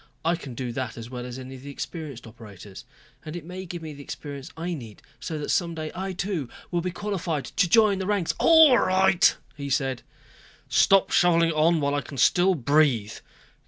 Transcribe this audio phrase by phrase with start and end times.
[0.25, 2.85] I can do that as well as any of the experienced operators.
[3.23, 6.49] And it may give me the experience I need, so that some day, I, too,
[6.71, 10.01] will be qualified to join the ranks...." "All right," he said.
[10.67, 13.17] "Stop shoveling it on while I can still breathe.